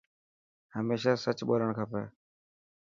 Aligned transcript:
هميشه 0.75 1.11
سچ 1.23 1.39
ٻولڻ 1.47 1.69
کپي. 1.77 2.03